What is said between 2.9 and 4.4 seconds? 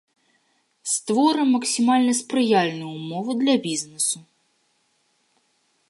ўмовы для бізнесу.